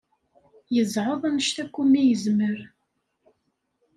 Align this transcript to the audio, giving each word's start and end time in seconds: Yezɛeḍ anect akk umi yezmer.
Yezɛeḍ 0.75 1.21
anect 1.29 1.57
akk 1.63 1.75
umi 1.81 2.01
yezmer. 2.09 2.59